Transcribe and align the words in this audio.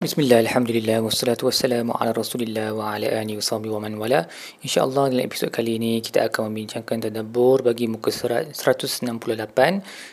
Bismillah, 0.00 0.40
Alhamdulillah, 0.40 1.04
wassalatu 1.04 1.52
wassalamu 1.52 1.92
ala 1.92 2.16
rasulillah 2.16 2.72
wa 2.72 2.96
ala 2.96 3.04
alihi 3.20 3.36
wa 3.36 3.44
sahbihi 3.44 3.68
wa 3.68 3.84
man 3.84 4.00
wala. 4.00 4.24
InsyaAllah 4.64 5.12
dalam 5.12 5.28
episod 5.28 5.52
kali 5.52 5.76
ini 5.76 6.00
kita 6.00 6.24
akan 6.24 6.48
membincangkan 6.48 7.04
tadabbur 7.04 7.60
bagi 7.60 7.84
muka 7.84 8.08
surat 8.08 8.48
168 8.48 9.04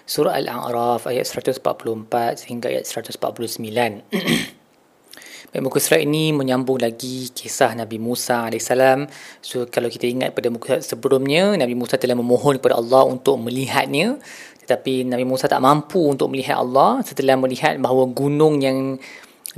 Surah 0.04 0.36
Al-A'raf 0.44 1.08
ayat 1.08 1.24
144 1.24 1.64
sehingga 2.36 2.68
ayat 2.68 2.84
149 2.84 3.64
Baik, 5.56 5.62
muka 5.64 5.80
surat 5.80 6.04
ini 6.04 6.36
menyambung 6.36 6.84
lagi 6.84 7.32
kisah 7.32 7.72
Nabi 7.72 7.96
Musa 7.96 8.52
AS 8.52 8.68
So 9.40 9.72
kalau 9.72 9.88
kita 9.88 10.04
ingat 10.04 10.36
pada 10.36 10.52
muka 10.52 10.84
surat 10.84 11.00
sebelumnya 11.00 11.56
Nabi 11.56 11.80
Musa 11.80 11.96
telah 11.96 12.20
memohon 12.20 12.60
kepada 12.60 12.76
Allah 12.76 13.08
untuk 13.08 13.40
melihatnya. 13.40 14.20
Tetapi 14.68 15.08
Nabi 15.08 15.24
Musa 15.24 15.48
tak 15.48 15.64
mampu 15.64 16.12
untuk 16.12 16.28
melihat 16.28 16.60
Allah 16.60 17.00
setelah 17.08 17.40
melihat 17.40 17.80
bahawa 17.80 18.04
gunung 18.12 18.60
yang 18.60 19.00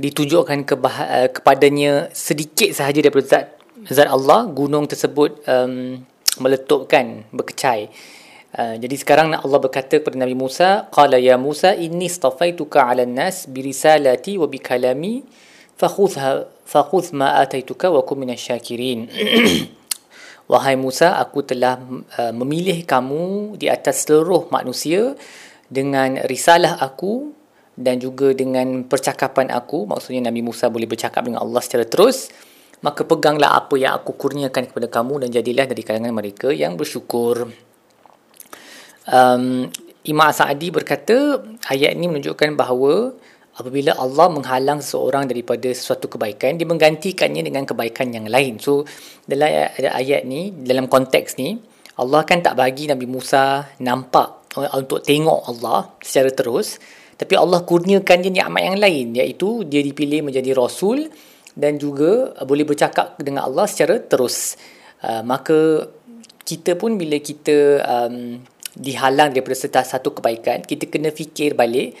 ditunjukkan 0.00 0.64
ke 0.64 0.74
uh, 0.80 1.28
kepadanya 1.28 2.08
sedikit 2.16 2.72
sahaja 2.72 3.04
daripada 3.04 3.26
zat 3.28 3.44
zat 3.92 4.08
Allah 4.08 4.48
gunung 4.48 4.88
tersebut 4.88 5.44
um, 5.44 6.00
meletupkan 6.40 7.28
berkecai. 7.30 7.92
Uh, 8.50 8.74
jadi 8.80 8.96
sekarang 8.98 9.36
Allah 9.36 9.60
berkata 9.62 10.00
kepada 10.00 10.18
Nabi 10.18 10.34
Musa 10.34 10.88
qala 10.90 11.20
ya 11.20 11.36
Musa 11.36 11.76
inni 11.76 12.08
istafaituka 12.10 12.82
'ala 12.82 13.06
an-nas 13.06 13.46
bi 13.46 13.62
risalati 13.62 14.40
wa 14.40 14.50
bi 14.50 14.58
kalami 14.58 15.22
fakhudha 15.78 16.50
fakhudh 16.66 17.14
ma 17.14 17.38
ataituka 17.38 17.92
wa 17.92 18.02
kum 18.02 18.24
minasyakirin 18.24 19.06
Wahai 20.50 20.74
Musa, 20.74 21.14
aku 21.14 21.46
telah 21.46 21.78
uh, 22.18 22.34
memilih 22.34 22.82
kamu 22.82 23.54
di 23.54 23.70
atas 23.70 24.02
seluruh 24.02 24.50
manusia 24.50 25.14
dengan 25.70 26.18
risalah 26.26 26.74
aku 26.82 27.30
dan 27.80 27.96
juga 27.96 28.36
dengan 28.36 28.84
percakapan 28.84 29.48
aku 29.48 29.88
maksudnya 29.88 30.28
Nabi 30.28 30.44
Musa 30.44 30.68
boleh 30.68 30.84
bercakap 30.84 31.24
dengan 31.24 31.40
Allah 31.40 31.64
secara 31.64 31.88
terus 31.88 32.28
maka 32.84 33.04
peganglah 33.04 33.56
apa 33.56 33.76
yang 33.76 33.96
aku 33.96 34.16
kurniakan 34.16 34.68
kepada 34.68 34.88
kamu 34.88 35.24
dan 35.24 35.28
jadilah 35.32 35.68
dari 35.68 35.82
kalangan 35.84 36.16
mereka 36.16 36.48
yang 36.48 36.80
bersyukur. 36.80 37.52
Um, 39.04 39.68
Imam 40.08 40.32
Sa'adi 40.32 40.72
berkata 40.72 41.44
ayat 41.68 41.92
ini 41.92 42.08
menunjukkan 42.08 42.56
bahawa 42.56 43.12
apabila 43.60 43.92
Allah 44.00 44.32
menghalang 44.32 44.80
seseorang 44.80 45.28
daripada 45.28 45.68
sesuatu 45.68 46.08
kebaikan 46.08 46.56
dia 46.56 46.64
menggantikannya 46.64 47.44
dengan 47.44 47.68
kebaikan 47.68 48.08
yang 48.16 48.24
lain. 48.32 48.56
So 48.56 48.88
dalam 49.28 49.68
ayat 49.76 50.24
ni 50.24 50.56
dalam 50.64 50.88
konteks 50.88 51.36
ni 51.36 51.60
Allah 52.00 52.24
kan 52.24 52.40
tak 52.40 52.56
bagi 52.56 52.88
Nabi 52.88 53.04
Musa 53.04 53.76
nampak 53.84 54.56
untuk 54.56 55.04
tengok 55.04 55.52
Allah 55.52 55.92
secara 56.00 56.32
terus 56.32 56.80
tapi 57.20 57.36
Allah 57.36 57.60
kurniakan 57.68 58.24
dia 58.24 58.32
nikmat 58.32 58.62
yang 58.64 58.78
lain 58.80 59.06
iaitu 59.12 59.68
dia 59.68 59.84
dipilih 59.84 60.24
menjadi 60.24 60.56
rasul 60.56 61.04
dan 61.52 61.76
juga 61.76 62.32
boleh 62.48 62.64
bercakap 62.64 63.20
dengan 63.20 63.44
Allah 63.44 63.68
secara 63.68 64.00
terus. 64.00 64.56
Uh, 65.04 65.20
maka 65.20 65.84
kita 66.48 66.80
pun 66.80 66.96
bila 66.96 67.20
kita 67.20 67.84
um, 67.84 68.40
dihalang 68.72 69.36
daripada 69.36 69.84
satu 69.84 70.16
kebaikan, 70.16 70.64
kita 70.64 70.88
kena 70.88 71.12
fikir 71.12 71.52
balik 71.52 71.92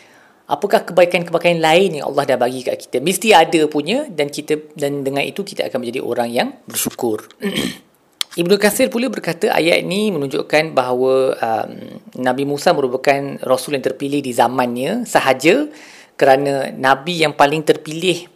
apakah 0.48 0.88
kebaikan-kebaikan 0.88 1.60
lain 1.60 2.00
yang 2.00 2.08
Allah 2.08 2.34
dah 2.34 2.38
bagi 2.40 2.64
kat 2.64 2.80
kita. 2.88 2.98
Mesti 3.04 3.36
ada 3.36 3.60
punya 3.68 4.08
dan 4.08 4.32
kita 4.32 4.72
dan 4.72 5.04
dengan 5.06 5.22
itu 5.22 5.44
kita 5.44 5.68
akan 5.68 5.84
menjadi 5.84 6.00
orang 6.00 6.28
yang 6.32 6.48
bersyukur. 6.64 7.28
Ibnu 8.40 8.56
Katsir 8.62 8.88
pula 8.88 9.10
berkata 9.10 9.50
ayat 9.50 9.82
ini 9.82 10.14
menunjukkan 10.14 10.70
bahawa 10.70 11.34
um, 11.38 11.89
Nabi 12.20 12.44
Musa 12.44 12.76
merupakan 12.76 13.40
rasul 13.42 13.80
yang 13.80 13.84
terpilih 13.84 14.20
di 14.20 14.36
zamannya 14.36 15.08
sahaja 15.08 15.66
kerana 16.20 16.68
nabi 16.68 17.24
yang 17.24 17.32
paling 17.32 17.64
terpilih 17.64 18.28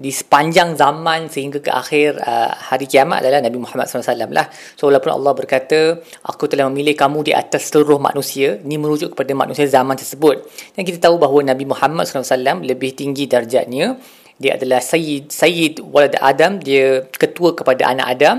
di 0.00 0.08
sepanjang 0.08 0.80
zaman 0.80 1.28
sehingga 1.28 1.60
ke 1.60 1.68
akhir 1.68 2.18
uh, 2.24 2.50
hari 2.72 2.88
kiamat 2.88 3.20
adalah 3.20 3.44
Nabi 3.44 3.60
Muhammad 3.60 3.84
SAW 3.84 4.32
lah. 4.32 4.48
So 4.72 4.88
walaupun 4.88 5.12
Allah 5.12 5.32
berkata, 5.36 6.00
aku 6.24 6.48
telah 6.48 6.72
memilih 6.72 6.96
kamu 6.96 7.28
di 7.28 7.32
atas 7.36 7.68
seluruh 7.68 8.00
manusia, 8.00 8.56
ini 8.64 8.80
merujuk 8.80 9.12
kepada 9.12 9.36
manusia 9.36 9.68
zaman 9.68 10.00
tersebut. 10.00 10.40
Dan 10.72 10.88
kita 10.88 11.04
tahu 11.04 11.20
bahawa 11.20 11.52
Nabi 11.52 11.68
Muhammad 11.68 12.08
SAW 12.08 12.64
lebih 12.64 12.96
tinggi 12.96 13.28
darjatnya 13.28 14.00
dia 14.40 14.56
adalah 14.56 14.80
Sayyid, 14.80 15.28
Sayyid 15.28 15.84
Walad 15.84 16.16
Adam, 16.16 16.56
dia 16.64 17.04
ketua 17.12 17.52
kepada 17.52 17.92
anak 17.92 18.06
Adam 18.08 18.36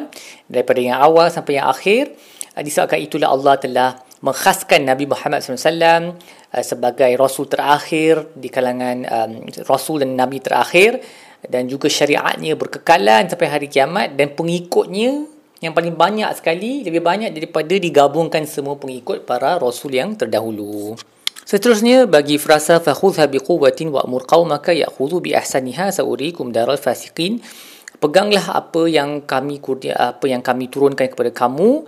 daripada 0.50 0.82
yang 0.82 0.98
awal 0.98 1.30
sampai 1.30 1.62
yang 1.62 1.70
akhir. 1.70 2.18
Disebabkan 2.58 3.06
itulah 3.06 3.30
Allah 3.30 3.54
telah 3.62 4.02
mengkhaskan 4.22 4.86
Nabi 4.86 5.10
Muhammad 5.10 5.42
SAW 5.42 6.18
uh, 6.54 6.64
sebagai 6.64 7.12
Rasul 7.18 7.50
terakhir 7.50 8.32
di 8.38 8.48
kalangan 8.48 8.98
um, 9.06 9.32
Rasul 9.66 10.06
dan 10.06 10.18
Nabi 10.18 10.40
terakhir 10.40 11.02
dan 11.46 11.66
juga 11.66 11.90
syariatnya 11.90 12.54
berkekalan 12.54 13.26
sampai 13.26 13.50
hari 13.50 13.68
kiamat 13.68 14.14
dan 14.14 14.38
pengikutnya 14.38 15.26
yang 15.62 15.74
paling 15.78 15.94
banyak 15.94 16.30
sekali 16.38 16.82
lebih 16.82 17.06
banyak 17.06 17.34
daripada 17.34 17.78
digabungkan 17.78 18.46
semua 18.50 18.78
pengikut 18.78 19.26
para 19.30 19.62
Rasul 19.62 19.94
yang 19.94 20.18
terdahulu. 20.18 20.98
Seterusnya 21.46 22.06
bagi 22.06 22.38
frasa 22.38 22.78
fakhudha 22.82 23.26
biquwwatin 23.30 23.90
wa 23.94 24.06
amur 24.06 24.26
qaumaka 24.26 24.74
ya'khudhu 24.74 25.22
bi 25.22 25.34
ahsaniha 25.34 25.90
saurikum 25.90 26.54
daral 26.54 26.78
fasiqin 26.78 27.42
peganglah 28.02 28.58
apa 28.58 28.90
yang 28.90 29.22
kami 29.26 29.62
apa 29.94 30.26
yang 30.26 30.42
kami 30.42 30.66
turunkan 30.70 31.10
kepada 31.14 31.30
kamu 31.30 31.86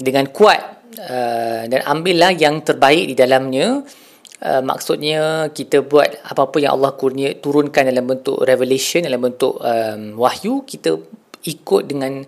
dengan 0.00 0.24
kuat 0.32 0.73
uh, 0.98 1.62
dan 1.66 1.80
ambillah 1.84 2.32
yang 2.34 2.62
terbaik 2.62 3.10
di 3.10 3.14
dalamnya. 3.16 3.82
Uh, 4.44 4.60
maksudnya 4.60 5.48
kita 5.54 5.80
buat 5.80 6.20
apa-apa 6.26 6.60
yang 6.60 6.76
Allah 6.76 6.92
kurnia 6.98 7.32
turunkan 7.38 7.88
dalam 7.88 8.04
bentuk 8.04 8.44
revelation 8.44 9.00
dalam 9.00 9.22
bentuk 9.22 9.56
um, 9.56 10.20
wahyu 10.20 10.66
kita 10.68 11.00
ikut 11.48 11.82
dengan 11.88 12.20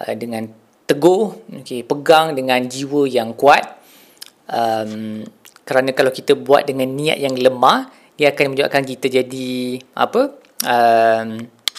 uh, 0.00 0.14
dengan 0.16 0.48
teguh 0.88 1.52
okey 1.60 1.84
pegang 1.84 2.32
dengan 2.32 2.64
jiwa 2.64 3.04
yang 3.04 3.36
kuat. 3.36 3.76
Um, 4.48 5.28
kerana 5.68 5.92
kalau 5.92 6.08
kita 6.08 6.32
buat 6.32 6.64
dengan 6.64 6.88
niat 6.88 7.20
yang 7.20 7.36
lemah 7.36 7.92
dia 8.16 8.32
akan 8.32 8.56
menyebabkan 8.56 8.88
kita 8.88 9.06
jadi 9.20 9.78
apa 9.92 10.32
um, 10.64 11.28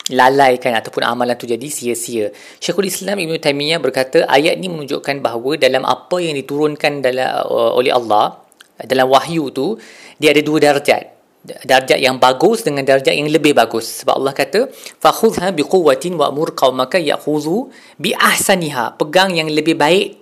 lalaikan 0.09 0.73
ataupun 0.73 1.05
amalan 1.05 1.37
tu 1.37 1.45
jadi 1.45 1.69
sia-sia. 1.69 2.33
Syekhul 2.57 2.89
Islam 2.89 3.21
Ibn 3.21 3.37
Taymiyah 3.37 3.77
berkata 3.77 4.25
ayat 4.25 4.57
ni 4.57 4.67
menunjukkan 4.67 5.21
bahawa 5.21 5.55
dalam 5.55 5.85
apa 5.85 6.17
yang 6.17 6.33
diturunkan 6.33 7.05
dalam 7.05 7.45
uh, 7.45 7.77
oleh 7.77 7.93
Allah 7.93 8.41
dalam 8.79 9.11
wahyu 9.11 9.53
tu 9.53 9.77
dia 10.17 10.33
ada 10.33 10.41
dua 10.41 10.57
darjat. 10.59 11.17
Darjat 11.39 12.03
yang 12.03 12.19
bagus 12.19 12.67
dengan 12.67 12.83
darjat 12.83 13.15
yang 13.15 13.31
lebih 13.31 13.55
bagus. 13.55 14.03
Sebab 14.03 14.19
Allah 14.19 14.33
kata 14.35 14.67
fakhudha 14.99 15.55
biquwwatin 15.55 16.19
wa 16.19 16.27
amur 16.27 16.51
qaumaka 16.51 16.99
ya'khudhu 16.99 17.71
bi 17.95 18.11
ahsaniha. 18.11 18.99
Pegang 18.99 19.31
yang 19.37 19.47
lebih 19.47 19.79
baik 19.79 20.19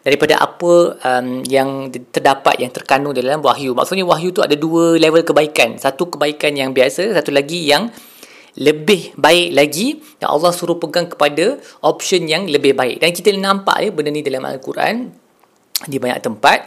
daripada 0.00 0.40
apa 0.40 0.96
um, 0.96 1.44
yang 1.44 1.90
terdapat 1.90 2.62
yang 2.62 2.72
terkandung 2.72 3.12
dalam 3.12 3.42
wahyu. 3.42 3.76
Maksudnya 3.76 4.06
wahyu 4.06 4.32
tu 4.32 4.40
ada 4.40 4.54
dua 4.54 4.96
level 4.96 5.26
kebaikan. 5.26 5.76
Satu 5.76 6.08
kebaikan 6.08 6.54
yang 6.56 6.70
biasa, 6.70 7.12
satu 7.18 7.34
lagi 7.34 7.66
yang 7.66 7.90
lebih 8.58 9.14
baik 9.14 9.48
lagi 9.54 10.02
dan 10.18 10.34
Allah 10.34 10.50
suruh 10.50 10.80
pegang 10.80 11.06
kepada 11.06 11.60
option 11.86 12.26
yang 12.26 12.50
lebih 12.50 12.74
baik. 12.74 12.98
Dan 12.98 13.14
kita 13.14 13.30
nampak 13.36 13.78
ya 13.78 13.90
benda 13.94 14.10
ni 14.10 14.26
dalam 14.26 14.42
Al-Quran 14.42 15.12
di 15.86 15.96
banyak 15.96 16.20
tempat 16.20 16.58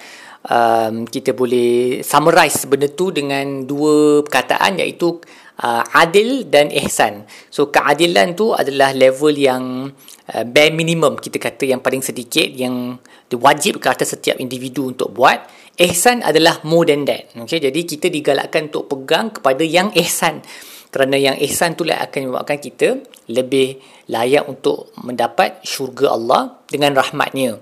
um, 0.48 1.08
kita 1.08 1.32
boleh 1.32 2.02
summarize 2.04 2.68
benda 2.68 2.88
tu 2.92 3.14
dengan 3.14 3.64
dua 3.64 4.24
perkataan 4.26 4.80
iaitu 4.80 5.20
uh, 5.64 5.84
adil 5.96 6.48
dan 6.48 6.72
ihsan. 6.84 7.28
So 7.48 7.72
keadilan 7.72 8.36
tu 8.36 8.52
adalah 8.52 8.92
level 8.92 9.36
yang 9.36 9.92
uh, 10.34 10.44
bare 10.48 10.74
minimum 10.74 11.20
kita 11.20 11.40
kata 11.40 11.70
yang 11.70 11.80
paling 11.80 12.04
sedikit 12.04 12.48
yang 12.52 13.00
diwajib 13.32 13.80
ke 13.80 13.88
atas 13.88 14.16
setiap 14.18 14.40
individu 14.40 14.92
untuk 14.92 15.14
buat. 15.16 15.48
Ihsan 15.74 16.22
adalah 16.22 16.62
more 16.62 16.86
than 16.86 17.02
that. 17.10 17.34
Okay, 17.34 17.58
jadi 17.58 17.82
kita 17.82 18.14
digalakkan 18.14 18.70
untuk 18.70 18.94
pegang 18.94 19.34
kepada 19.34 19.66
yang 19.66 19.90
ihsan. 19.98 20.46
Kerana 20.94 21.18
yang 21.18 21.36
ihsan 21.42 21.74
tu 21.74 21.82
lah 21.90 22.06
akan 22.06 22.30
menyebabkan 22.30 22.62
kita 22.62 23.02
lebih 23.34 23.82
layak 24.14 24.46
untuk 24.46 24.94
mendapat 25.02 25.66
syurga 25.66 26.14
Allah 26.14 26.62
dengan 26.70 26.94
rahmatnya. 26.94 27.58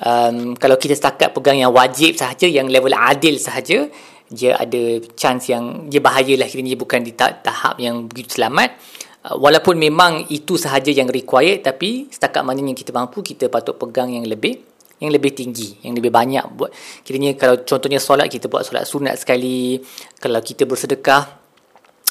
Um, 0.00 0.56
kalau 0.56 0.80
kita 0.80 0.96
setakat 0.96 1.36
pegang 1.36 1.60
yang 1.60 1.68
wajib 1.68 2.16
sahaja, 2.16 2.48
yang 2.48 2.72
level 2.72 2.96
adil 2.96 3.36
sahaja, 3.36 3.92
dia 4.32 4.56
ada 4.56 5.04
chance 5.12 5.52
yang 5.52 5.92
dia 5.92 6.00
bahayalah 6.00 6.48
kiranya 6.48 6.80
bukan 6.80 7.04
di 7.04 7.12
tahap 7.12 7.76
yang 7.76 8.08
begitu 8.08 8.40
selamat. 8.40 8.72
Uh, 9.20 9.36
walaupun 9.36 9.76
memang 9.76 10.24
itu 10.32 10.56
sahaja 10.56 10.88
yang 10.88 11.12
required 11.12 11.60
tapi 11.60 12.08
setakat 12.08 12.40
mana 12.40 12.64
yang 12.64 12.72
kita 12.72 12.88
mampu 12.88 13.20
kita 13.20 13.52
patut 13.52 13.76
pegang 13.76 14.16
yang 14.16 14.24
lebih 14.24 14.72
yang 15.02 15.10
lebih 15.10 15.34
tinggi, 15.34 15.82
yang 15.82 15.98
lebih 15.98 16.14
banyak 16.14 16.46
buat. 16.54 16.70
Kiranya 17.02 17.34
kalau 17.34 17.60
contohnya 17.66 17.98
solat 17.98 18.30
kita 18.30 18.46
buat 18.46 18.62
solat 18.62 18.86
sunat 18.86 19.18
sekali, 19.18 19.82
kalau 20.22 20.38
kita 20.38 20.62
bersedekah 20.62 21.41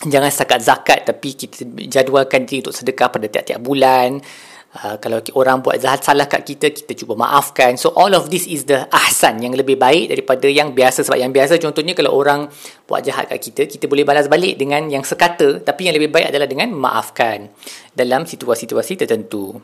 jangan 0.07 0.29
setakat 0.33 0.59
zakat 0.65 0.99
tapi 1.05 1.33
kita 1.37 1.65
jadualkan 1.89 2.45
diri 2.45 2.65
untuk 2.65 2.75
sedekah 2.75 3.09
pada 3.13 3.27
tiap-tiap 3.29 3.61
bulan. 3.61 4.21
Uh, 4.71 4.95
kalau 5.03 5.19
orang 5.35 5.59
buat 5.59 5.83
zahat 5.83 5.99
salah 5.99 6.31
kat 6.31 6.47
kita, 6.47 6.71
kita 6.71 6.95
cuba 6.95 7.19
maafkan. 7.19 7.75
So 7.75 7.91
all 7.91 8.15
of 8.15 8.31
this 8.31 8.47
is 8.47 8.63
the 8.63 8.87
ahsan 8.87 9.43
yang 9.43 9.51
lebih 9.51 9.75
baik 9.75 10.07
daripada 10.07 10.47
yang 10.47 10.71
biasa. 10.71 11.03
Sebab 11.03 11.19
yang 11.19 11.35
biasa 11.35 11.59
contohnya 11.59 11.91
kalau 11.91 12.15
orang 12.15 12.47
buat 12.87 13.03
jahat 13.03 13.27
kat 13.27 13.51
kita, 13.51 13.61
kita 13.67 13.91
boleh 13.91 14.07
balas 14.07 14.31
balik 14.31 14.55
dengan 14.55 14.87
yang 14.87 15.03
sekata. 15.03 15.59
Tapi 15.59 15.91
yang 15.91 15.95
lebih 15.99 16.07
baik 16.07 16.31
adalah 16.31 16.47
dengan 16.47 16.71
maafkan 16.71 17.51
dalam 17.91 18.23
situasi-situasi 18.23 19.03
tertentu. 19.03 19.59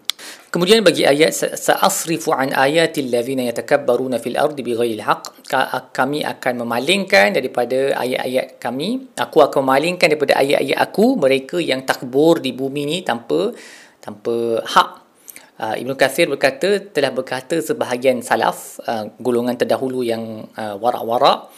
Kemudian 0.52 0.84
bagi 0.84 1.08
ayat 1.08 1.32
sa'asrifu 1.56 2.36
an 2.36 2.52
ayatil 2.52 3.08
ladzina 3.08 3.48
yatakabbaruna 3.48 4.20
fil 4.20 4.36
ardi 4.36 4.60
bighairi 4.60 5.00
haqq 5.00 5.48
kami 5.96 6.28
akan 6.28 6.68
memalingkan 6.68 7.32
daripada 7.32 7.96
ayat-ayat 7.96 8.60
kami 8.60 9.08
aku 9.16 9.40
akan 9.40 9.64
memalingkan 9.64 10.12
daripada 10.12 10.36
ayat-ayat 10.36 10.76
aku 10.84 11.16
mereka 11.16 11.60
yang 11.64 11.88
takbur 11.88 12.44
di 12.44 12.52
bumi 12.52 12.84
ni 12.84 12.98
tanpa 13.08 13.56
tanpa 14.08 14.64
hak. 14.64 14.90
Uh, 15.60 15.76
Ibn 15.84 15.92
Kathir 16.00 16.32
berkata, 16.32 16.80
telah 16.80 17.12
berkata 17.12 17.60
sebahagian 17.60 18.24
salaf, 18.24 18.80
uh, 18.88 19.12
golongan 19.20 19.60
terdahulu 19.60 20.06
yang 20.06 20.48
uh, 20.56 20.80
warak-warak, 20.80 21.52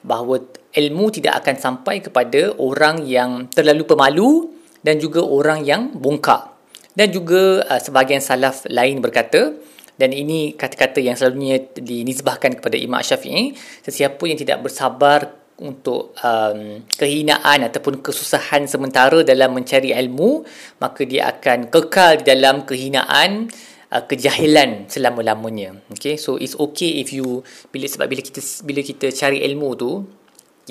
bahawa 0.00 0.40
ilmu 0.72 1.12
tidak 1.12 1.44
akan 1.44 1.60
sampai 1.60 2.00
kepada 2.00 2.56
orang 2.56 3.04
yang 3.04 3.52
terlalu 3.52 3.84
pemalu 3.84 4.48
dan 4.80 4.96
juga 4.96 5.20
orang 5.20 5.66
yang 5.66 5.92
bongkak. 5.92 6.48
Dan 6.94 7.10
juga 7.12 7.66
uh, 7.66 7.80
sebahagian 7.82 8.22
salaf 8.22 8.64
lain 8.70 9.02
berkata, 9.02 9.52
dan 9.98 10.16
ini 10.16 10.56
kata-kata 10.56 11.02
yang 11.02 11.18
selalunya 11.18 11.60
dinisbahkan 11.76 12.56
kepada 12.56 12.78
Imam 12.78 13.02
Syafi'i, 13.04 13.52
sesiapa 13.84 14.22
yang 14.30 14.38
tidak 14.40 14.64
bersabar 14.64 15.39
untuk 15.60 16.16
um, 16.24 16.82
kehinaan 16.96 17.68
ataupun 17.68 18.00
kesusahan 18.00 18.64
sementara 18.64 19.20
dalam 19.20 19.52
mencari 19.52 19.92
ilmu 19.92 20.42
maka 20.80 21.04
dia 21.04 21.28
akan 21.30 21.68
kekal 21.68 22.20
di 22.20 22.24
dalam 22.24 22.64
kehinaan 22.64 23.52
uh, 23.92 24.02
kejahilan 24.08 24.88
selama-lamanya. 24.88 25.76
Okay 25.92 26.16
so 26.16 26.40
it's 26.40 26.56
okay 26.56 27.04
if 27.04 27.12
you 27.12 27.44
bila 27.68 27.84
sebab 27.84 28.08
bila 28.08 28.24
kita 28.24 28.40
bila 28.64 28.80
kita 28.80 29.12
cari 29.12 29.44
ilmu 29.44 29.68
tu 29.76 29.90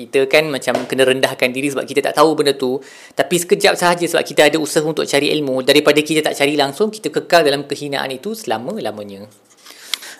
kita 0.00 0.24
kan 0.32 0.48
macam 0.48 0.74
kena 0.88 1.04
rendahkan 1.04 1.52
diri 1.52 1.68
sebab 1.68 1.84
kita 1.84 2.00
tak 2.10 2.16
tahu 2.16 2.32
benda 2.32 2.56
tu. 2.56 2.80
Tapi 3.12 3.36
sekejap 3.36 3.76
sahaja 3.76 4.04
sebab 4.08 4.24
kita 4.24 4.48
ada 4.48 4.56
usaha 4.56 4.84
untuk 4.84 5.04
cari 5.04 5.28
ilmu 5.36 5.60
daripada 5.60 6.00
kita 6.00 6.24
tak 6.24 6.40
cari 6.40 6.56
langsung 6.56 6.88
kita 6.88 7.12
kekal 7.12 7.44
dalam 7.44 7.68
kehinaan 7.68 8.08
itu 8.08 8.32
selama-lamanya. 8.32 9.28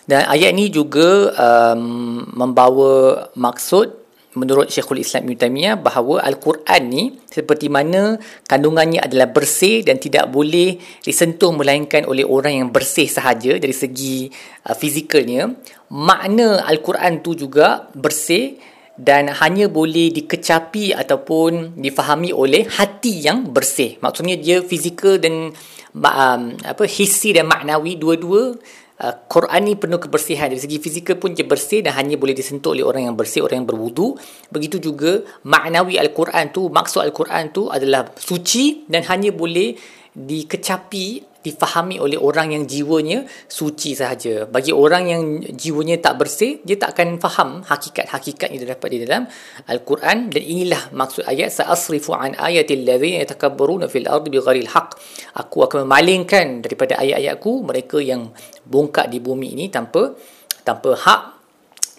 Dan 0.04 0.26
ayat 0.26 0.50
ni 0.52 0.68
juga 0.74 1.30
um, 1.38 2.26
membawa 2.34 3.28
maksud 3.38 3.99
menurut 4.38 4.70
Syekhul 4.70 5.02
Islam 5.02 5.26
Ibn 5.26 5.38
Taymiyah 5.42 5.74
bahawa 5.80 6.22
Al-Quran 6.22 6.82
ni 6.86 7.02
seperti 7.26 7.66
mana 7.66 8.14
kandungannya 8.46 9.02
adalah 9.02 9.30
bersih 9.30 9.82
dan 9.82 9.98
tidak 9.98 10.30
boleh 10.30 10.78
disentuh 11.02 11.50
melainkan 11.50 12.06
oleh 12.06 12.22
orang 12.22 12.62
yang 12.62 12.68
bersih 12.70 13.10
sahaja 13.10 13.58
dari 13.58 13.74
segi 13.74 14.30
uh, 14.66 14.76
fizikalnya. 14.76 15.50
Makna 15.90 16.62
Al-Quran 16.62 17.22
tu 17.26 17.34
juga 17.34 17.90
bersih 17.98 18.58
dan 19.00 19.32
hanya 19.32 19.66
boleh 19.66 20.12
dikecapi 20.12 20.92
ataupun 20.92 21.80
difahami 21.80 22.36
oleh 22.36 22.68
hati 22.68 23.24
yang 23.24 23.48
bersih. 23.48 23.96
Maksudnya 23.98 24.36
dia 24.36 24.60
fizikal 24.60 25.16
dan 25.16 25.56
um, 25.96 26.42
apa 26.60 26.84
hissi 26.84 27.32
dan 27.32 27.48
maknawi 27.48 27.96
dua-dua 27.96 28.60
Uh, 29.00 29.16
Quran 29.32 29.64
ni 29.64 29.80
penuh 29.80 29.96
kebersihan. 29.96 30.52
Dari 30.52 30.60
segi 30.60 30.76
fizikal 30.76 31.16
pun 31.16 31.32
dia 31.32 31.48
bersih 31.48 31.80
dan 31.80 31.96
hanya 31.96 32.20
boleh 32.20 32.36
disentuh 32.36 32.76
oleh 32.76 32.84
orang 32.84 33.08
yang 33.08 33.16
bersih 33.16 33.40
orang 33.40 33.64
yang 33.64 33.68
berwudu. 33.72 34.12
Begitu 34.52 34.76
juga 34.76 35.24
maknawi 35.48 35.96
al-Quran 35.96 36.52
tu 36.52 36.68
maksud 36.68 37.08
al-Quran 37.08 37.48
tu 37.48 37.72
adalah 37.72 38.12
suci 38.12 38.84
dan 38.92 39.00
hanya 39.08 39.32
boleh 39.32 39.72
dikecapi 40.12 41.29
difahami 41.40 41.96
oleh 41.96 42.20
orang 42.20 42.52
yang 42.52 42.64
jiwanya 42.68 43.24
suci 43.48 43.96
sahaja. 43.96 44.44
Bagi 44.44 44.76
orang 44.76 45.04
yang 45.08 45.22
jiwanya 45.56 45.96
tak 46.00 46.20
bersih, 46.20 46.60
dia 46.60 46.76
tak 46.76 46.96
akan 46.96 47.16
faham 47.16 47.64
hakikat-hakikat 47.64 48.52
yang 48.52 48.60
terdapat 48.68 48.88
di 48.92 48.98
dalam 49.08 49.24
Al-Quran 49.64 50.28
dan 50.28 50.42
inilah 50.44 50.92
maksud 50.92 51.24
ayat 51.24 51.48
sa'asrifu 51.48 52.12
an 52.12 52.36
ayatil 52.36 52.84
ladzina 52.84 53.24
yatakabbaruna 53.24 53.88
fil 53.88 54.04
ardi 54.04 54.28
bighairi 54.28 54.68
haqq. 54.68 55.00
Aku 55.40 55.64
akan 55.64 55.88
memalingkan 55.88 56.60
daripada 56.60 57.00
ayat-ayatku 57.00 57.64
mereka 57.64 57.96
yang 58.04 58.36
bongkak 58.68 59.08
di 59.08 59.18
bumi 59.24 59.56
ini 59.56 59.72
tanpa 59.72 60.12
tanpa 60.60 60.92
hak. 60.92 61.22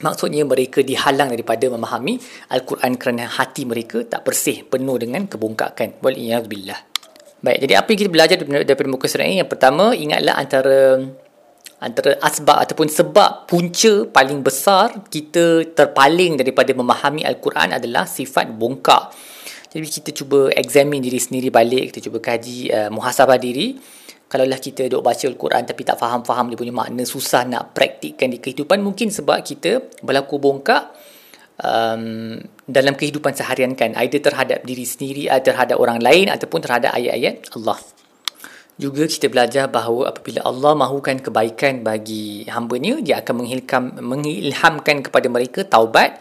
Maksudnya 0.01 0.41
mereka 0.49 0.81
dihalang 0.81 1.29
daripada 1.29 1.69
memahami 1.69 2.17
Al-Quran 2.49 2.97
kerana 2.97 3.29
hati 3.29 3.69
mereka 3.69 4.01
tak 4.01 4.25
bersih, 4.25 4.65
penuh 4.65 4.97
dengan 4.97 5.29
kebongkakan. 5.29 6.01
Waliyahzubillah. 6.01 6.90
Baik, 7.41 7.57
jadi 7.65 7.73
apa 7.81 7.89
yang 7.89 7.99
kita 8.05 8.11
belajar 8.13 8.35
daripada, 8.37 8.85
muka 8.85 9.09
surat 9.09 9.25
ini? 9.25 9.41
Yang 9.41 9.49
pertama, 9.57 9.97
ingatlah 9.97 10.37
antara 10.37 10.77
antara 11.81 12.13
asbab 12.21 12.61
ataupun 12.61 12.85
sebab 12.93 13.49
punca 13.49 14.05
paling 14.13 14.45
besar 14.45 15.01
kita 15.09 15.65
terpaling 15.73 16.37
daripada 16.37 16.69
memahami 16.77 17.25
Al-Quran 17.25 17.73
adalah 17.73 18.05
sifat 18.05 18.53
bongkak. 18.53 19.09
Jadi 19.73 19.87
kita 19.89 20.09
cuba 20.13 20.53
examine 20.53 21.01
diri 21.01 21.17
sendiri 21.17 21.49
balik, 21.49 21.89
kita 21.89 22.05
cuba 22.05 22.21
kaji 22.21 22.69
uh, 22.69 22.89
muhasabah 22.93 23.41
diri. 23.41 23.81
Kalaulah 24.29 24.61
kita 24.61 24.85
duk 24.85 25.01
baca 25.01 25.25
Al-Quran 25.25 25.65
tapi 25.65 25.81
tak 25.81 25.97
faham-faham 25.97 26.53
dia 26.53 26.57
punya 26.61 26.69
makna, 26.69 27.01
susah 27.01 27.41
nak 27.49 27.73
praktikkan 27.73 28.29
di 28.29 28.37
kehidupan, 28.37 28.77
mungkin 28.77 29.09
sebab 29.09 29.41
kita 29.41 29.81
berlaku 30.05 30.37
bongkak 30.37 30.93
um, 31.57 32.37
dalam 32.71 32.95
kehidupan 32.95 33.35
seharian 33.35 33.75
kan 33.75 33.93
either 34.01 34.23
terhadap 34.23 34.63
diri 34.63 34.87
sendiri 34.87 35.27
atau 35.27 35.51
terhadap 35.51 35.77
orang 35.77 35.99
lain 35.99 36.31
ataupun 36.31 36.59
terhadap 36.63 36.95
ayat-ayat 36.95 37.51
Allah. 37.55 37.77
Juga 38.81 39.05
kita 39.05 39.29
belajar 39.29 39.69
bahawa 39.69 40.09
apabila 40.09 40.41
Allah 40.41 40.73
mahukan 40.73 41.21
kebaikan 41.21 41.85
bagi 41.85 42.49
hamba-Nya 42.49 43.05
dia 43.05 43.21
akan 43.21 43.45
menghilkam, 43.45 43.83
mengilhamkan 44.01 45.05
kepada 45.05 45.27
mereka 45.29 45.61
taubat. 45.67 46.17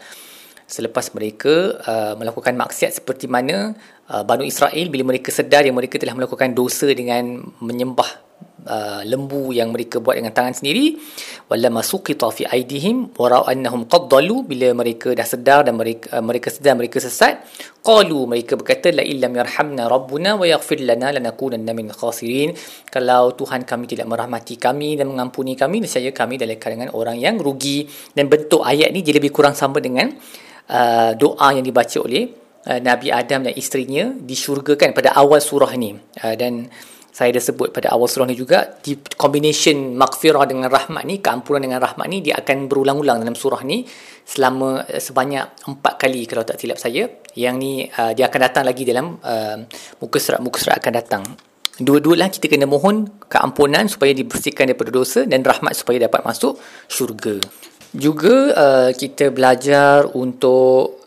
Selepas 0.69 1.11
mereka 1.11 1.81
uh, 1.83 2.13
melakukan 2.15 2.55
maksiat 2.55 3.01
seperti 3.01 3.27
mana 3.27 3.75
uh, 4.07 4.23
Banu 4.23 4.47
Israel 4.47 4.87
bila 4.87 5.11
mereka 5.11 5.27
sedar 5.33 5.67
yang 5.67 5.75
mereka 5.75 5.99
telah 5.99 6.15
melakukan 6.15 6.55
dosa 6.55 6.87
dengan 6.95 7.43
menyembah 7.59 8.30
uh, 8.67 9.01
lembu 9.05 9.53
yang 9.55 9.69
mereka 9.73 10.03
buat 10.03 10.19
dengan 10.19 10.33
tangan 10.33 10.57
sendiri 10.57 10.97
wala 11.47 11.67
masuqita 11.69 12.27
fi 12.33 12.43
aidihim 12.49 13.13
wa 13.15 13.27
ra'a 13.29 13.53
annahum 13.53 13.85
qad 13.85 14.09
dalu 14.09 14.43
bila 14.45 14.73
mereka 14.75 15.13
dah 15.13 15.25
sedar 15.25 15.65
dan 15.65 15.77
mereka 15.77 16.17
uh, 16.17 16.23
mereka 16.23 16.53
sedar 16.53 16.77
mereka 16.77 16.97
sesat 17.01 17.41
qalu 17.81 18.29
mereka 18.29 18.53
berkata 18.53 18.93
la 18.93 19.01
illam 19.01 19.33
yarhamna 19.33 19.89
rabbuna 19.89 20.37
wa 20.37 20.45
yaghfir 20.45 20.85
lana 20.85 21.09
lanakunanna 21.17 21.73
min 21.73 21.89
khasirin. 21.89 22.53
Kalau 22.87 23.33
Tuhan 23.33 23.65
kami 23.65 23.85
tidak 23.89 24.07
merahmati 24.07 24.55
kami 24.55 24.95
dan 24.95 25.09
mengampuni 25.09 25.57
kami 25.57 25.81
nescaya 25.81 26.13
kami 26.13 26.37
dalam 26.37 26.57
kalangan 26.61 26.93
orang 26.93 27.17
yang 27.17 27.41
rugi. 27.41 27.89
Dan 28.13 28.29
bentuk 28.29 28.61
ayat 28.61 28.93
ni 28.93 29.01
dia 29.01 29.17
lebih 29.17 29.33
kurang 29.33 29.57
sama 29.57 29.81
dengan 29.81 30.13
uh, 30.69 31.11
doa 31.17 31.47
yang 31.57 31.65
dibaca 31.65 31.97
oleh 32.01 32.29
uh, 32.69 32.79
Nabi 32.79 33.09
Adam 33.09 33.49
dan 33.49 33.53
isterinya 33.57 34.13
di 34.13 34.37
syurga 34.37 34.77
kan 34.77 34.93
pada 34.93 35.17
awal 35.17 35.41
surah 35.41 35.73
ni. 35.75 35.97
Uh, 36.21 36.35
dan 36.37 36.69
saya 37.11 37.35
dah 37.35 37.43
sebut 37.43 37.75
pada 37.75 37.91
awal 37.91 38.07
surah 38.07 38.23
ni 38.23 38.39
juga 38.39 38.79
di 38.79 38.95
combination 39.19 39.99
maghfirah 39.99 40.47
dengan 40.47 40.71
rahmat 40.71 41.03
ni 41.03 41.19
keampunan 41.19 41.59
dengan 41.59 41.83
rahmat 41.83 42.07
ni 42.07 42.23
dia 42.23 42.39
akan 42.39 42.71
berulang-ulang 42.71 43.19
dalam 43.19 43.35
surah 43.35 43.67
ni 43.67 43.83
selama 44.23 44.87
uh, 44.87 44.95
sebanyak 44.95 45.67
empat 45.67 45.93
kali 45.99 46.23
kalau 46.23 46.47
tak 46.47 46.55
silap 46.63 46.79
saya. 46.79 47.11
Yang 47.35 47.55
ni 47.59 47.73
uh, 47.83 48.15
dia 48.15 48.31
akan 48.31 48.39
datang 48.39 48.63
lagi 48.63 48.87
dalam 48.87 49.19
uh, 49.19 49.59
muka 49.99 50.17
surat 50.23 50.39
muka 50.39 50.57
surat 50.63 50.79
akan 50.79 50.93
datang. 50.95 51.23
Dua-dua 51.81 52.15
lah 52.15 52.29
kita 52.31 52.47
kena 52.47 52.63
mohon 52.63 53.07
keampunan 53.27 53.91
supaya 53.91 54.15
dibersihkan 54.15 54.71
daripada 54.71 54.91
dosa 54.91 55.27
dan 55.27 55.43
rahmat 55.43 55.75
supaya 55.75 56.07
dapat 56.07 56.23
masuk 56.23 56.55
syurga. 56.87 57.43
Juga 57.91 58.55
uh, 58.55 58.89
kita 58.95 59.35
belajar 59.35 60.07
untuk 60.15 61.00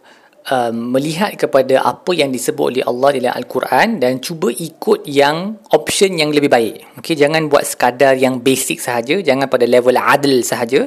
um, 0.50 0.96
melihat 0.96 1.32
kepada 1.40 1.80
apa 1.80 2.12
yang 2.12 2.28
disebut 2.28 2.76
oleh 2.76 2.82
Allah 2.84 3.08
dalam 3.16 3.32
Al-Quran 3.32 3.88
dan 4.00 4.20
cuba 4.20 4.52
ikut 4.52 5.08
yang 5.08 5.56
option 5.72 6.16
yang 6.20 6.34
lebih 6.34 6.52
baik. 6.52 7.00
Okay, 7.00 7.16
jangan 7.16 7.48
buat 7.48 7.64
sekadar 7.64 8.16
yang 8.18 8.40
basic 8.44 8.80
sahaja, 8.80 9.20
jangan 9.24 9.48
pada 9.48 9.64
level 9.64 9.96
adil 9.96 10.44
sahaja. 10.44 10.84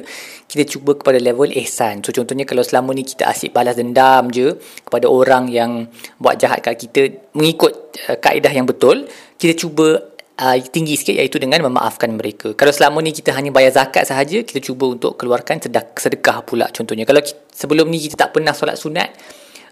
Kita 0.48 0.64
cuba 0.64 0.96
kepada 0.96 1.20
level 1.20 1.52
ihsan. 1.60 2.00
So 2.00 2.14
contohnya 2.14 2.48
kalau 2.48 2.64
selama 2.64 2.96
ni 2.96 3.04
kita 3.04 3.28
asyik 3.28 3.52
balas 3.52 3.76
dendam 3.76 4.32
je 4.32 4.56
kepada 4.86 5.04
orang 5.04 5.52
yang 5.52 5.92
buat 6.16 6.40
jahat 6.40 6.64
kat 6.64 6.80
kita 6.80 7.30
mengikut 7.36 7.72
uh, 8.08 8.16
kaedah 8.16 8.52
yang 8.54 8.64
betul, 8.64 9.04
kita 9.36 9.52
cuba 9.52 10.00
uh, 10.40 10.56
tinggi 10.72 10.96
sikit 10.96 11.20
iaitu 11.20 11.36
dengan 11.36 11.68
memaafkan 11.68 12.08
mereka. 12.16 12.56
Kalau 12.56 12.72
selama 12.72 13.04
ni 13.04 13.12
kita 13.12 13.36
hanya 13.36 13.52
bayar 13.52 13.76
zakat 13.76 14.08
sahaja, 14.08 14.40
kita 14.40 14.62
cuba 14.64 14.88
untuk 14.88 15.20
keluarkan 15.20 15.60
sedekah 15.92 16.40
pula 16.48 16.72
contohnya. 16.72 17.04
Kalau 17.04 17.20
sebelum 17.52 17.90
ni 17.92 18.00
kita 18.00 18.16
tak 18.16 18.30
pernah 18.32 18.56
solat 18.56 18.80
sunat, 18.80 19.12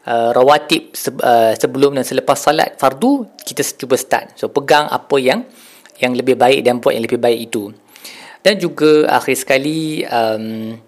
uh, 0.06 0.30
rawatib 0.32 0.94
se- 0.94 1.12
uh, 1.20 1.52
sebelum 1.58 1.98
dan 1.98 2.06
selepas 2.06 2.38
salat 2.38 2.78
fardu 2.78 3.26
kita 3.42 3.62
cuba 3.76 3.98
start. 3.98 4.38
So 4.38 4.48
pegang 4.48 4.86
apa 4.88 5.16
yang 5.18 5.44
yang 6.00 6.14
lebih 6.14 6.38
baik 6.38 6.64
dan 6.64 6.78
buat 6.78 6.94
yang 6.94 7.04
lebih 7.04 7.20
baik 7.20 7.40
itu. 7.50 7.74
Dan 8.40 8.62
juga 8.62 9.10
akhir 9.10 9.36
sekali 9.42 10.06
um, 10.06 10.78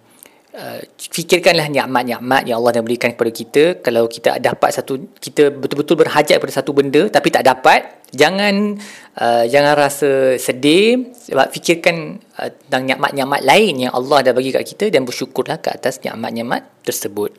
uh, 0.59 0.81
fikirkanlah 0.99 1.71
nikmat-nikmat 1.71 2.43
yang 2.51 2.59
Allah 2.59 2.79
dah 2.79 2.85
berikan 2.85 3.15
kepada 3.15 3.31
kita 3.31 3.65
kalau 3.79 4.11
kita 4.11 4.43
dapat 4.43 4.71
satu 4.75 5.15
kita 5.23 5.55
betul-betul 5.55 5.97
berhajat 6.03 6.43
pada 6.43 6.53
satu 6.53 6.75
benda 6.75 7.07
tapi 7.07 7.31
tak 7.31 7.47
dapat 7.47 7.99
Jangan 8.09 8.81
uh, 9.21 9.45
jangan 9.45 9.77
rasa 9.77 10.41
sedih 10.41 11.13
sebab 11.13 11.53
fikirkan 11.53 12.17
uh, 12.41 12.49
tentang 12.49 12.89
nikmat-nikmat 12.89 13.45
lain 13.45 13.85
yang 13.85 13.93
Allah 13.93 14.25
dah 14.25 14.33
bagi 14.33 14.49
kat 14.49 14.65
kita 14.65 14.89
dan 14.89 15.05
bersyukurlah 15.05 15.61
ke 15.61 15.69
atas 15.69 16.01
nikmat-nikmat 16.01 16.65
tersebut. 16.89 17.37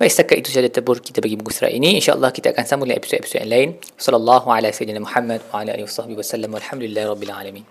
Baik 0.00 0.08
setakat 0.08 0.36
itu 0.40 0.56
saja 0.56 0.72
tebur 0.72 1.04
kita 1.04 1.20
bagi 1.20 1.36
buku 1.36 1.52
surat 1.52 1.68
ini. 1.68 2.00
Insya-Allah 2.00 2.32
kita 2.32 2.56
akan 2.56 2.64
sambung 2.64 2.88
dengan 2.88 3.04
episod-episod 3.04 3.44
yang 3.44 3.52
lain. 3.52 3.68
Sallallahu 4.00 4.48
alaihi 4.48 4.72
wasallam 4.72 5.04
Muhammad 5.04 5.40
wa 5.52 5.56
ala 5.60 5.70
alihi 5.76 6.16
wasallam. 6.16 6.50
Walhamdulillahirabbil 6.56 7.34
alamin. 7.36 7.66